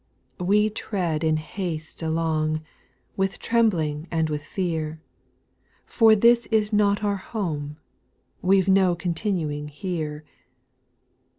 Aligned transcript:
We 0.39 0.71
tread 0.71 1.23
in 1.23 1.37
haste 1.37 2.01
along, 2.01 2.61
With 3.15 3.37
trembling 3.37 4.07
and 4.09 4.31
with 4.31 4.43
fear. 4.43 4.97
For 5.85 6.15
this 6.15 6.47
is 6.47 6.73
not 6.73 7.03
our 7.03 7.17
home. 7.17 7.77
We 8.41 8.59
've 8.59 8.67
no 8.67 8.95
continuing 8.95 9.67
here. 9.67 10.23